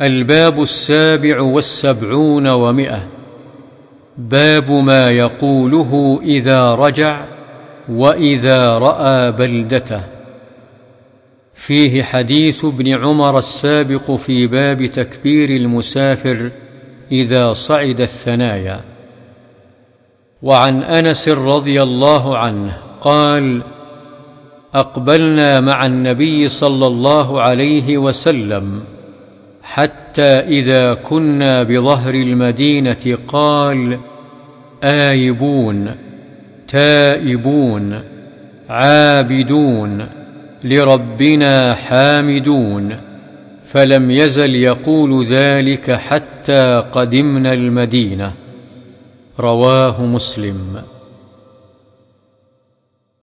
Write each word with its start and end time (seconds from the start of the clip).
الباب 0.00 0.62
السابع 0.62 1.40
والسبعون 1.40 2.48
ومئة. 2.48 3.06
باب 4.18 4.70
ما 4.70 5.10
يقوله 5.10 6.20
إذا 6.22 6.74
رجع 6.74 7.24
وإذا 7.88 8.78
رأى 8.78 9.32
بلدته. 9.32 10.00
فيه 11.54 12.02
حديث 12.02 12.64
ابن 12.64 12.88
عمر 12.88 13.38
السابق 13.38 14.10
في 14.10 14.46
باب 14.46 14.86
تكبير 14.86 15.50
المسافر 15.50 16.50
إذا 17.12 17.52
صعد 17.52 18.00
الثنايا. 18.00 18.80
وعن 20.42 20.82
أنس 20.82 21.28
رضي 21.28 21.82
الله 21.82 22.38
عنه 22.38 22.78
قال 23.00 23.62
أقبلنا 24.74 25.60
مع 25.60 25.86
النبي 25.86 26.48
صلى 26.48 26.86
الله 26.86 27.40
عليه 27.40 27.98
وسلم 27.98 28.95
حتى 29.66 30.22
إذا 30.22 30.94
كنا 30.94 31.62
بظهر 31.62 32.14
المدينة 32.14 33.18
قال 33.28 33.98
آيبون 34.84 35.90
تائبون 36.68 38.02
عابدون 38.68 40.08
لربنا 40.64 41.74
حامدون. 41.74 42.96
فلم 43.64 44.10
يزل 44.10 44.54
يقول 44.54 45.26
ذلك 45.26 45.90
حتى 45.90 46.84
قدمنا 46.92 47.52
المدينة. 47.52 48.32
رواه 49.40 50.02
مسلم. 50.02 50.82